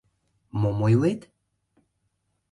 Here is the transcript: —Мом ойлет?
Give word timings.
—Мом 0.61 0.77
ойлет? 0.87 1.21